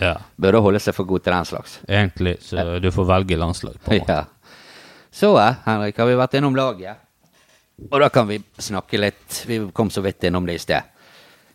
[0.00, 1.78] Ja, du holde seg for god til den slags.
[1.86, 4.00] egentlig, så du får velge landslag på.
[4.08, 4.24] Ja.
[5.10, 6.98] Så, eh, Henrik, har vi vært innom laget.
[7.88, 10.96] Og da kan vi snakke litt Vi kom så vidt innom det i sted.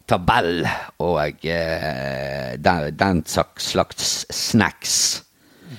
[0.06, 0.66] Tabell
[1.02, 4.98] og eh, den, den slags, snacks.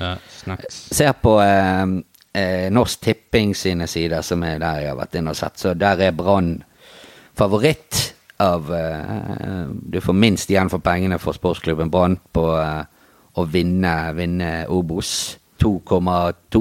[0.00, 0.80] Ja, snacks.
[0.96, 1.84] Ser på eh,
[2.34, 5.76] eh, Norsk Tipping sine sider, som er der jeg har vært inne og sett, så
[5.78, 6.56] der er Brann
[7.38, 8.02] favoritt
[8.42, 12.82] av eh, Du får minst igjen for pengene for sportsklubben Brann på eh,
[13.36, 15.36] å vinne, vinne Obos.
[15.56, 16.60] 2,2.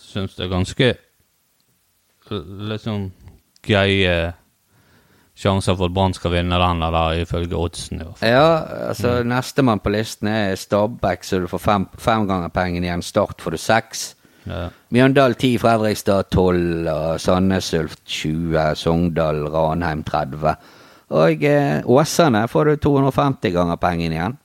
[0.00, 0.86] Syns det er ganske
[2.32, 3.10] l- sånn
[3.62, 4.32] greie
[5.38, 8.00] sjanser for at Brann skal vinne den eller ifølge oddsen.
[8.00, 8.28] i hvert fall.
[8.28, 13.02] Ja, altså nestemann på listen er Stabæk, så du får fem, fem ganger pengene igjen.
[13.02, 14.02] Start får du seks.
[14.44, 14.68] Ja.
[14.92, 20.56] Mjøndal 10, Fredrikstad 12, og Sandnes Ulf 20, Sogndal, Ranheim 30.
[21.12, 24.38] Og eh, Åsane får du 250 ganger pengene igjen.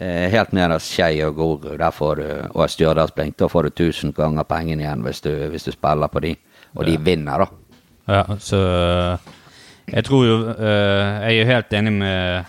[0.00, 4.14] Eh, helt nederst Skei og Grorud, der får du, og Stjørdalsblink, da får du 1000
[4.16, 6.30] ganger pengene igjen hvis du, hvis du spiller på de.
[6.78, 7.48] Og de vinner, da.
[8.10, 8.60] Ja, så
[9.90, 12.44] Jeg tror jo eh, Jeg er jo helt enig med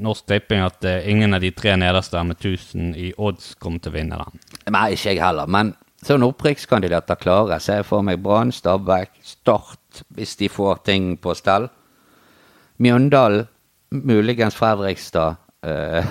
[0.00, 3.92] Norsk Tipping at eh, ingen av de tre nederste med 1000 i odds kommer til
[3.92, 4.42] å vinne den.
[4.72, 10.04] Nei, ikke jeg heller, men sånn opprykkskandidater klarer ser jeg for meg Brann, Stabæk, Start,
[10.14, 11.68] hvis de får ting på stell.
[12.82, 13.46] Mjøndalen,
[13.94, 16.08] muligens Fredrikstad, eh,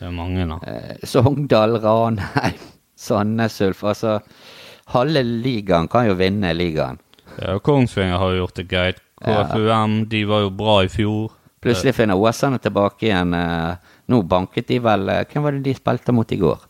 [0.00, 0.56] Det er mange, da.
[0.66, 2.56] eh, Sogndal, Ranheim,
[2.96, 3.82] Sandnes Ulf.
[3.84, 4.18] Altså,
[4.94, 6.98] halve ligaen kan jo vinne ligaen.
[7.36, 8.98] Ja, Kongsvinger har jo gjort det greit.
[9.20, 11.28] KFUM, de var jo bra i fjor.
[11.60, 13.34] Plutselig finner Åsane tilbake igjen.
[13.36, 13.74] eh,
[14.08, 16.62] Nå banket de vel eh, Hvem var det de spilte mot i går?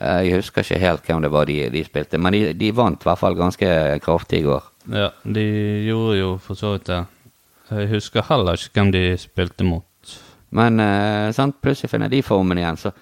[0.00, 2.96] Eh, Jeg husker ikke helt hvem det var de, de spilte, men de, de vant
[2.96, 3.68] i hvert fall ganske
[4.02, 4.64] kraftig i går.
[4.96, 5.44] Ja, de
[5.90, 7.02] gjorde jo for så vidt det.
[7.70, 9.84] Jeg husker heller ikke hvem de spilte mot.
[10.54, 12.92] Men uh, plutselig finner de formen igjen, så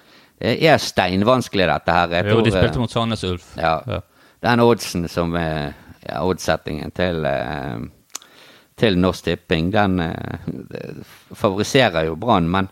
[0.43, 2.15] det er steinvanskelig, dette her.
[2.17, 3.53] Jeg Jo, tror, de spilte mot Sandnes Ulf.
[3.57, 3.77] Ja.
[3.87, 4.01] Ja.
[4.43, 7.85] Den oddsen som er ja, oddsettingen til, eh,
[8.77, 10.97] til Norsk Tipping, den eh,
[11.39, 12.69] favoriserer jo Brann, men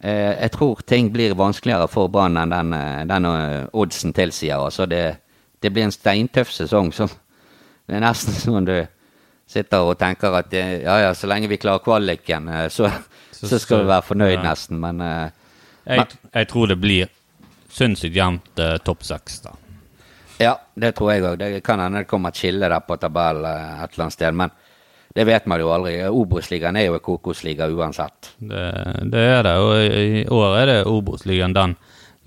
[0.00, 4.60] eh, jeg tror ting blir vanskeligere for Brann enn den, eh, den eh, oddsen tilsier.
[4.60, 5.16] Altså det,
[5.62, 6.92] det blir en steintøff sesong.
[6.92, 7.08] som
[7.88, 8.76] Det er nesten sånn du
[9.48, 12.90] sitter og tenker at eh, ja ja, så lenge vi klarer kvaliken, eh, så,
[13.38, 14.42] Så så skal vi være fornøyd, ja.
[14.50, 14.80] nesten.
[14.82, 15.30] Men uh,
[15.88, 17.10] Jeg, jeg tror det blir
[17.72, 19.54] sinnssykt jevnt uh, topp seks, da.
[20.38, 21.38] Ja, det tror jeg òg.
[21.40, 24.34] Det kan hende det kommer et skille der på tabellen uh, et eller annet sted,
[24.34, 24.54] men
[25.14, 25.94] det vet man jo aldri.
[26.06, 28.34] Obos-ligaen er jo en kokosliga uansett.
[28.38, 28.66] Det,
[29.10, 31.78] det er det, og i, i år er det Obos-ligaen den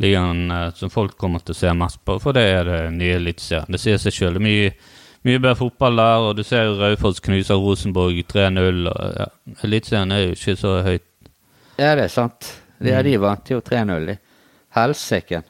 [0.02, 3.20] ligaen eh, som folk kommer til å se mest på, for det er det nye
[3.20, 3.70] Eliteserien.
[3.72, 4.42] Det sier seg sjøl.
[4.44, 4.72] Mye,
[5.24, 8.88] mye bedre fotball der, og du ser jo Raufoss knuser Rosenborg 3-0.
[8.90, 9.26] og ja,
[9.64, 11.04] Eliteserien er jo ikke så høyt.
[11.78, 12.54] Ja, det er sant.
[12.82, 13.04] De, Mm.
[13.04, 14.18] de vant jo 3-0, de.
[14.76, 15.44] Helsike.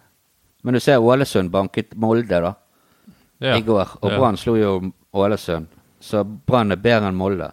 [0.63, 2.53] Men du ser Ålesund banket Molde, da,
[3.41, 3.97] Ja, i går.
[4.03, 4.17] Og ja.
[4.19, 5.67] Brann slo jo Ålesund.
[5.99, 7.51] Så Brann er bedre enn Molde.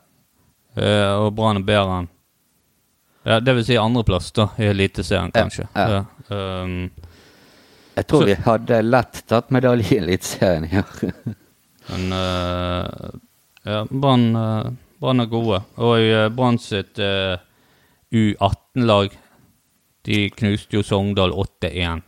[0.77, 2.09] Eh, og Brann er bedre enn
[3.27, 5.69] ja, Det vil si andreplass, da, i Eliteserien, Ja, kanskje.
[5.75, 6.05] ja.
[6.31, 6.91] Um,
[7.97, 11.13] Jeg tror Så- vi hadde lett tatt medalje i Eliteserien i år.
[11.89, 13.11] Men uh,
[13.65, 15.63] ja, Brann uh, er gode.
[15.77, 17.39] Og uh, Brann sitt uh,
[18.09, 19.13] U18-lag
[20.09, 22.05] De knuste jo Sogndal 8-1.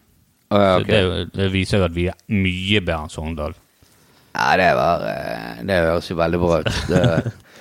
[0.50, 1.02] Oh, ja, Så det,
[1.34, 3.56] det viser jo at vi er mye bedre enn Sogndal.
[4.30, 5.04] Ja, det var
[5.66, 6.70] Det høres jo veldig bra ut.
[6.88, 7.02] Det,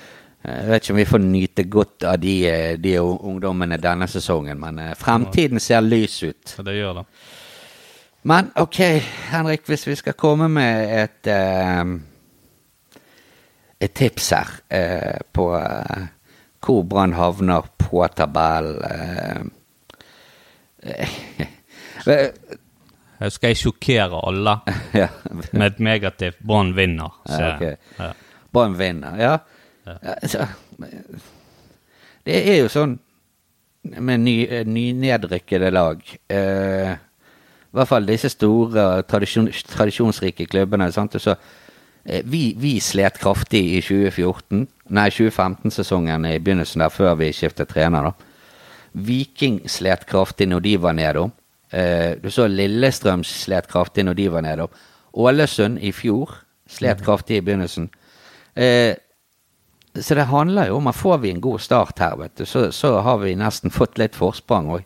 [0.48, 2.36] jeg vet ikke om vi får nyte godt av de,
[2.80, 6.56] de ungdommene denne sesongen, men fremtiden ser lys ut.
[6.56, 7.06] Ja, det gjør det.
[8.22, 8.78] Men ok,
[9.30, 11.84] Henrik, hvis vi skal komme med et eh,
[13.80, 16.08] et tips her eh, på eh,
[16.60, 19.50] hvor Brann havner på tabellen
[20.84, 21.08] eh,
[22.06, 22.28] eh,
[23.20, 24.58] Jeg skal jeg sjokkere alle
[25.02, 25.08] ja,
[25.52, 27.20] med et negativt Brann vinner.
[27.28, 27.76] Ja, okay.
[27.98, 28.12] Ja.
[28.52, 29.38] Brann vinner, ja.
[29.90, 30.46] Altså,
[32.26, 32.98] det er jo sånn
[33.82, 34.36] med ny,
[34.68, 40.90] nynedrykkede lag eh, I hvert fall disse store, tradisjon, tradisjonsrike klubbene.
[40.92, 41.16] Sant?
[41.22, 41.36] Så,
[42.04, 48.10] vi, vi slet kraftig i 2014, nei 2015-sesongen i begynnelsen der, før vi skiftet trener.
[48.10, 48.12] da.
[48.92, 51.32] Viking slet kraftig når de var nedom.
[51.70, 54.72] Eh, du så Lillestrøm slet kraftig når de var nedom.
[55.12, 56.34] Ålesund i fjor
[56.70, 57.90] slet kraftig i begynnelsen.
[58.54, 58.94] Eh,
[59.94, 62.70] så det handler jo om at får vi en god start her, vet du, så,
[62.72, 64.84] så har vi nesten fått litt forsprang òg.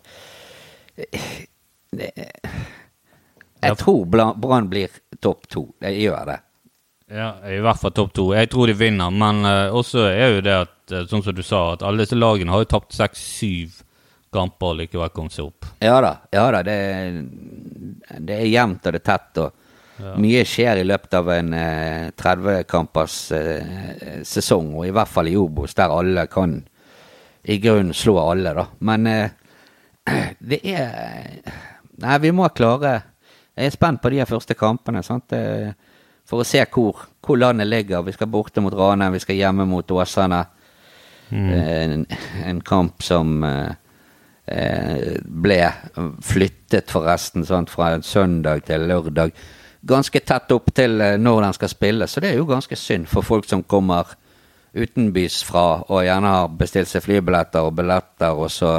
[3.64, 5.66] Jeg tror Brann blir topp to.
[5.85, 6.38] Jeg gjør det.
[7.12, 8.31] Ja, i hvert fall topp to.
[8.33, 11.43] Jeg tror de vinner, men uh, også er jo det at, uh, sånn som du
[11.45, 13.83] sa, at alle disse lagene har jo tapt seks-syv
[14.35, 15.69] kamper og likevel kommet seg opp.
[15.85, 16.14] Ja da.
[16.33, 16.79] ja da, Det,
[18.25, 19.43] det er jevnt og det er tett.
[19.45, 25.29] og Mye skjer i løpet av en uh, 30-kampers eh, sesong, og i hvert fall
[25.31, 26.57] i Obos, der alle kan
[27.45, 28.64] i grunnen slå alle, da.
[28.81, 29.07] Men
[30.51, 31.45] det er
[32.03, 32.97] Nei, vi må klare
[33.55, 35.05] Jeg er spent på de her første kampene.
[35.07, 35.31] sant?
[35.37, 35.71] Eh,
[36.28, 38.04] For å se hvor, hvor landet ligger.
[38.06, 40.44] Vi skal borte mot Ranheim, vi skal hjemme mot Åsane.
[41.34, 42.04] En,
[42.44, 43.72] en kamp som eh,
[44.46, 45.60] eh, ble
[46.22, 47.72] flyttet, forresten, sant?
[47.72, 49.32] fra en søndag til lørdag.
[49.84, 53.08] Ganske tett opp til eh, når den skal spilles, så det er jo ganske synd
[53.10, 54.14] for folk som kommer
[54.74, 58.76] utenbys fra og gjerne har bestilt seg flybilletter og billetter, og så,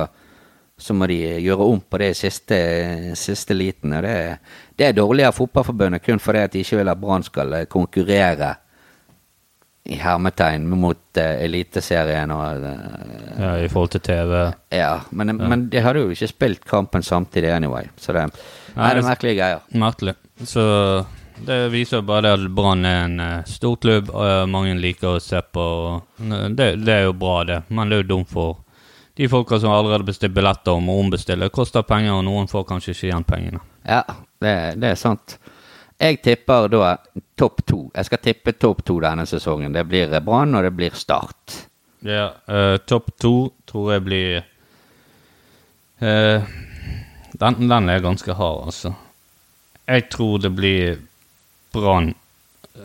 [0.78, 2.58] så må de gjøre om på det siste,
[3.16, 3.94] siste liten.
[3.96, 4.16] Og det,
[4.76, 7.68] det er dårlig av Fotballforbundet kun fordi at de ikke vil at Brann skal eh,
[7.72, 8.56] konkurrere
[9.86, 12.80] i hermetegn mot uh, Eliteserien og uh,
[13.38, 14.32] Ja, I forhold til TV.
[14.74, 18.24] Ja, men, men de hadde jo ikke spilt kampen samtidig anyway, så det,
[18.74, 19.62] nei, det er merkelige greier.
[19.78, 20.16] Merkelig.
[20.42, 20.66] Så
[21.46, 25.22] det viser bare det at Brann er en uh, stor klubb, og mange liker å
[25.22, 25.68] se på.
[26.18, 28.65] Det, det er jo bra, det, men det er jo dumt for
[29.16, 31.50] de folka som allerede bestiller billetter og må ombestille.
[31.54, 33.62] Koster penger, og noen får kanskje ikke igjen pengene.
[33.88, 34.02] Ja,
[34.44, 35.38] det, det er sant.
[36.02, 36.98] Jeg tipper da
[37.40, 37.80] topp to.
[37.96, 39.72] Jeg skal tippe topp to denne sesongen.
[39.76, 41.62] Det blir Brann, og det blir Start.
[42.06, 44.44] Ja, uh, topp to tror jeg blir
[46.04, 46.52] uh,
[47.40, 48.94] den, den er ganske hard, altså.
[49.88, 51.00] Jeg tror det blir
[51.74, 52.14] Brann,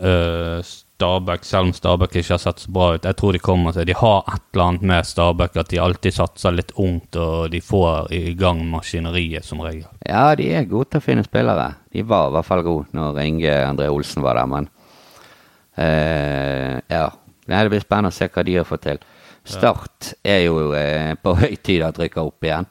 [0.02, 0.58] eh,
[1.00, 3.06] Stabæk, selv om Stabæk ikke har sett så bra ut.
[3.08, 3.86] Jeg tror de kommer seg.
[3.88, 7.60] De har et eller annet med Stabæk, at de alltid satser litt ungt, og de
[7.64, 9.86] får i gang maskineriet som regel.
[10.04, 11.70] Ja, de er gode til å finne spillere.
[11.94, 14.68] De var i hvert fall gode når Inge André Olsen var der, men
[15.80, 17.06] eh, Ja.
[17.50, 19.00] Nei, det blir spennende å se hva de har fått til.
[19.48, 22.68] Start er jo eh, på høy tid at rykker opp igjen.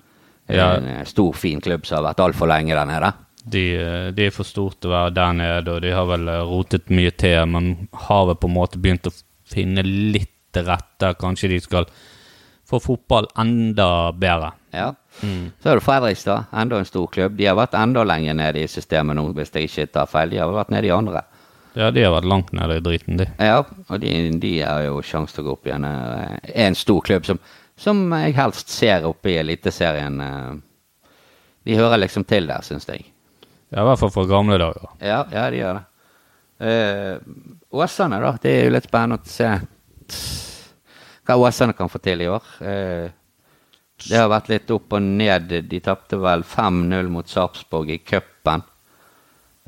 [0.48, 0.76] Ja.
[0.78, 3.10] En eh, stor, fin klubb som har vært altfor lenge der nede.
[3.50, 6.28] De, eh, de er for stort til å være der nede, og de har vel
[6.30, 7.72] eh, rotet mye til, men
[8.08, 9.14] har vel på en måte begynt å
[9.50, 11.14] finne litt til rette.
[11.22, 11.88] Kanskje de skal
[12.70, 14.52] få fotball enda bedre.
[14.74, 14.92] Ja.
[15.20, 17.34] Så er det Fredrikstad, enda en stor klubb.
[17.40, 20.30] De har vært enda lenger nede i systemet nå, hvis jeg ikke tar feil.
[20.30, 21.24] De har vært nede i andre.
[21.78, 23.26] Ja, de har vært langt nede i driten, de.
[23.42, 25.86] Ja, og de, de har jo sjanse til å gå opp igjen.
[25.90, 27.42] Er En stor klubb som,
[27.78, 30.22] som jeg helst ser oppe i Eliteserien.
[30.22, 31.14] eh.
[31.70, 33.06] De hører liksom til der, syns jeg.
[33.70, 34.90] Ja, I hvert fall fra gamle dager.
[34.98, 35.86] Ja, ja, de gjør det.
[36.60, 37.20] Uh,
[37.70, 38.34] Åsane, da.
[38.42, 39.50] Det er jo litt spennende å se
[41.30, 42.48] hva Åsane kan få til i år.
[42.60, 43.12] Uh,
[44.10, 45.54] det har vært litt opp og ned.
[45.70, 48.66] De tapte vel 5-0 mot Sarpsborg i cupen.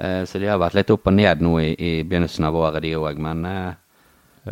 [0.02, 2.82] Uh, så de har vært litt opp og ned nå i, i begynnelsen av året,
[2.82, 3.22] de òg.
[3.22, 3.46] Men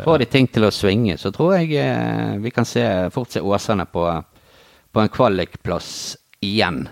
[0.05, 3.89] får de ting til å svinge, så tror jeg vi kan se, fort se Åsane
[3.89, 4.05] på,
[4.93, 5.91] på en kvalikplass
[6.45, 6.83] igjen.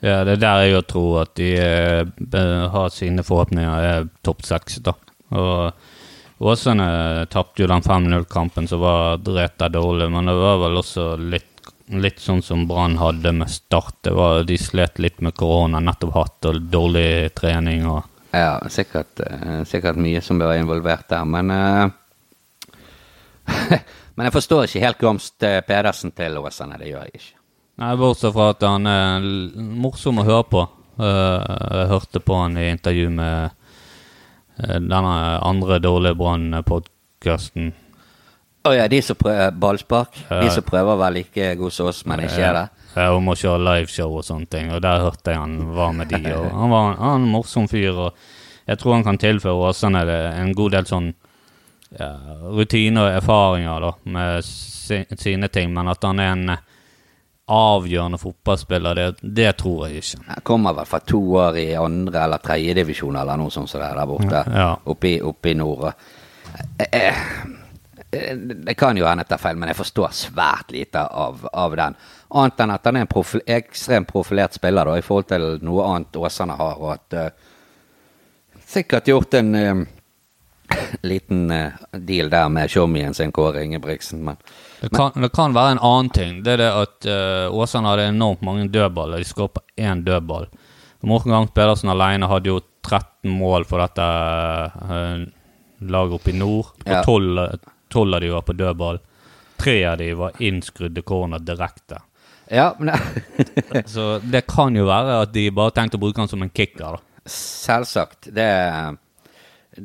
[0.00, 4.78] Ja, det er der jeg tror at de eh, har sine forhåpninger er topp seks,
[4.84, 4.94] da.
[5.36, 5.72] Og
[6.40, 11.68] Åsane tapte jo den 5-0-kampen som var dreta dårlig, men det var vel også litt,
[11.92, 14.08] litt sånn som Brann hadde med Start.
[14.08, 19.64] Var, de slet litt med korona, nettopp hatt og dårlig trening og Ja, sikkert, eh,
[19.66, 21.90] sikkert mye som være involvert der, men uh,
[24.14, 25.36] Men jeg forstår ikke helt Gamst
[25.66, 27.39] Pedersen til Åsane, det gjør jeg ikke.
[27.80, 29.24] Nei, bortsett fra at han er
[29.80, 30.66] morsom å høre på.
[31.00, 33.54] Eh, jeg hørte på han i intervju med
[34.60, 37.70] eh, denne andre dårlige Brann-podkasten.
[38.68, 40.18] Å ja, de som prøver ballspark?
[40.28, 40.42] Ja.
[40.44, 42.66] De som prøver å være like gode som oss, men ikke er det?
[42.98, 46.12] Ja, om å kjøre liveshow og sånne ting, og der hørte jeg han var med
[46.12, 46.20] de.
[46.36, 50.52] Og han var han en morsom fyr, og jeg tror han kan tilføre Åsane en
[50.58, 51.14] god del sånn
[51.96, 52.10] ja,
[52.52, 56.52] rutiner og erfaringer da, med si, sine ting, men at han er en
[57.50, 60.24] avgjørende fotballspiller, det, det tror jeg ikke.
[60.28, 63.82] Jeg kommer vel fra to år i andre eller tredje divisjon eller noe sånt som
[63.82, 64.42] det er der borte.
[64.54, 64.68] Ja.
[64.84, 65.88] Oppe, i, oppe i nord.
[65.90, 67.22] Eh, eh,
[68.10, 71.76] eh, Det kan jo hende det er feil, men jeg forstår svært lite av, av
[71.76, 71.98] den.
[72.30, 75.86] Annet enn at han er en profil, ekstremt profilert spiller da, i forhold til noe
[75.90, 76.78] annet Åsane har.
[76.78, 77.48] Og at eh,
[78.70, 79.80] Sikkert gjort en eh,
[81.10, 84.38] liten eh, deal der med showmien sin Kåre Ingebrigtsen, men
[84.80, 86.38] Det kan, det kan være en annen ting.
[86.44, 89.20] Det er det at uh, Åsane hadde enormt mange dødballer.
[89.20, 90.46] De skåret én dødball.
[91.04, 95.26] Morten Gang Pedersen alene hadde jo 13 mål for dette uh,
[95.90, 96.72] laget oppe i nord.
[96.86, 97.02] Og Ja.
[97.04, 97.58] 12,
[97.92, 99.00] 12 av de var på dødball.
[99.60, 102.00] Tre av de var innskrudde corner direkte.
[102.50, 102.96] Ja, men
[103.86, 106.96] Så det kan jo være at de bare tenkte å bruke han som en kicker.
[106.96, 107.20] da.
[107.30, 108.30] Selvsagt.
[108.34, 108.48] Det,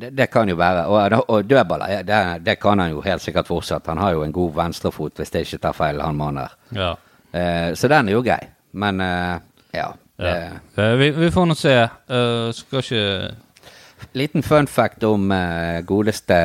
[0.00, 0.86] det, det kan jo være.
[0.86, 3.86] Og, og dødballer, ja, det, det kan han jo helt sikkert fortsatt.
[3.90, 6.56] Han har jo en god venstrefot, hvis det ikke tar feil, han mannen der.
[6.76, 6.92] Ja.
[7.32, 8.40] Eh, så den er jo grei.
[8.76, 9.36] Men eh,
[9.76, 9.88] ja.
[10.20, 10.34] ja.
[10.76, 11.76] Eh, vi, vi får nå se.
[12.10, 16.38] Uh, skal ikke liten fun fact om uh, godeste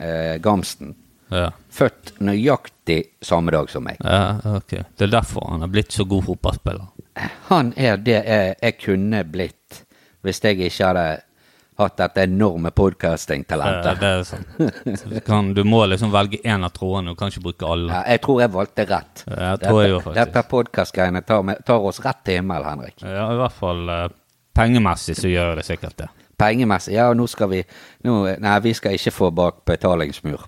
[0.00, 0.94] uh, Gamsten.
[1.32, 1.50] Ja.
[1.74, 3.98] Født nøyaktig samme dag som meg.
[3.98, 4.76] ja, ok.
[4.94, 6.92] Det er derfor han er blitt så god fotballspiller.
[7.48, 9.82] Han er det jeg, jeg kunne blitt
[10.26, 11.06] hvis jeg ikke hadde
[11.76, 14.00] hatt dette enorme podcasting-talentet.
[14.00, 15.22] det er sånn.
[15.26, 17.90] Kan, du må liksom velge én av trådene, du kan ikke bruke alle.
[17.92, 19.24] Ja, jeg tror jeg valgte rett.
[19.26, 20.20] Ja, jeg tror jeg jo dette faktisk.
[20.20, 23.02] dette podkastgreiene tar, tar oss rett til himmelen, Henrik.
[23.04, 24.06] Ja, I hvert fall eh,
[24.56, 26.08] pengemessig så gjør det sikkert det.
[26.36, 27.62] Pengemessig Ja, nå skal vi
[28.04, 30.44] nå, Nei, vi skal ikke få bak betalingsmur.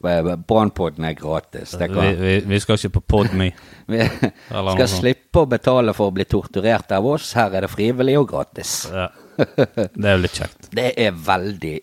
[0.48, 1.72] Brannpodden er gratis.
[1.80, 3.52] Det Vi, vi, vi skal ikke på Podme.
[3.92, 4.04] vi
[4.50, 7.32] skal slippe å betale for å bli torturert av oss.
[7.36, 8.82] Her er det frivillig og gratis.
[8.92, 9.08] Ja.
[9.98, 10.70] Det er jo litt kjekt.
[10.74, 11.74] Det er veldig,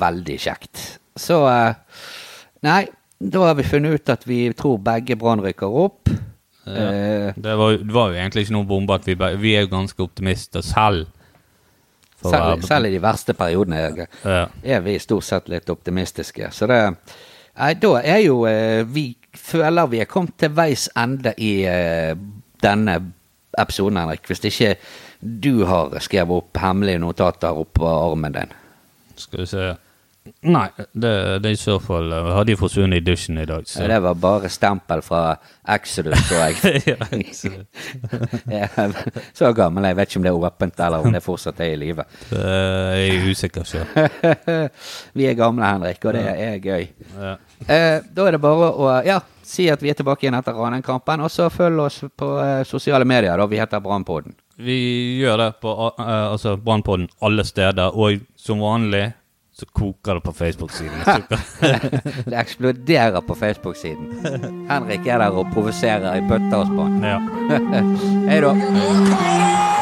[0.00, 0.84] veldig kjekt.
[1.20, 1.74] Så eh,
[2.64, 2.82] Nei,
[3.20, 6.08] da har vi funnet ut at vi tror begge Brann rykker opp.
[6.64, 7.32] Ja.
[7.36, 10.00] Det var, det var jo egentlig ikke noen bombe at vi, vi er jo ganske
[10.00, 11.10] optimister selv.
[12.24, 14.46] Selv, selv i de verste periodene er, Ja.
[14.64, 16.48] er vi stort sett litt optimistiske.
[16.56, 16.78] Så det
[17.54, 22.14] Nei, da er jo eh, Vi føler vi er kommet til veis ende i eh,
[22.64, 22.96] denne
[23.60, 24.24] episoden, Henrik.
[24.26, 24.72] Hvis ikke
[25.24, 28.54] du har skrevet opp hemmelige notater oppå armen din.
[29.16, 29.72] Skal vi se
[30.24, 31.10] Nei, det,
[31.44, 33.98] det er i så fall eh, Hadde jo forsvunnet i dusjen i dag, så Det
[34.06, 35.34] var bare stempel fra
[35.74, 36.94] Exodus, så jeg.
[38.58, 38.68] ja,
[39.36, 41.78] så, gammel, jeg vet ikke om det er åpent, eller om det fortsatt er i
[41.80, 42.06] live.
[42.32, 43.84] eh, jeg er usikker sjøl.
[45.16, 46.88] Vi er gamle, Henrik, og det er gøy.
[47.20, 47.36] Ja.
[47.64, 51.24] Eh, da er det bare å ja, si at vi er tilbake igjen etter Ranheim-kampen,
[51.24, 53.36] og så følg oss på eh, sosiale medier.
[53.40, 54.36] da Vi heter Brannpodden.
[54.56, 54.78] Vi
[55.18, 59.12] gjør det på uh, altså Brannpodden alle steder, og som vanlig
[59.54, 61.04] så koker det på Facebook-siden.
[62.30, 64.66] Det eksploderer på Facebook-siden.
[64.70, 66.98] Henrik er der og provoserer i bøtter og spann.
[67.06, 67.20] ja.
[68.30, 69.73] Hei da.